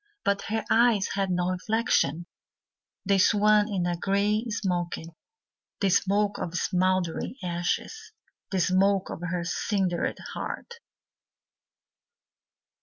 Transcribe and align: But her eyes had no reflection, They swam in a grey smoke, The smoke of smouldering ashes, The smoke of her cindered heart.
But 0.25 0.41
her 0.47 0.65
eyes 0.67 1.09
had 1.09 1.29
no 1.29 1.51
reflection, 1.51 2.25
They 3.05 3.19
swam 3.19 3.67
in 3.67 3.85
a 3.85 3.95
grey 3.95 4.45
smoke, 4.49 4.95
The 5.79 5.89
smoke 5.91 6.39
of 6.39 6.55
smouldering 6.57 7.35
ashes, 7.43 8.11
The 8.49 8.59
smoke 8.61 9.11
of 9.11 9.21
her 9.21 9.43
cindered 9.43 10.17
heart. 10.33 10.79